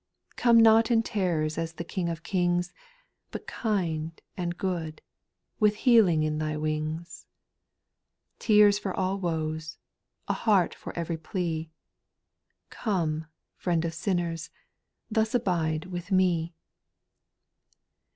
[0.31, 0.35] 3.
[0.41, 2.73] Come not in terrors as the King of kings,
[3.29, 5.03] But kind and good,
[5.59, 7.27] with healing in Thy wings,—
[8.39, 9.77] Tears for all woes,
[10.27, 11.69] a heart for ev'ry plea,
[12.71, 14.49] Come, Friend of sinners,
[15.11, 16.55] thus abide with me.